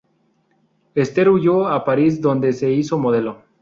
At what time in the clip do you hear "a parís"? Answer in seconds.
1.67-2.19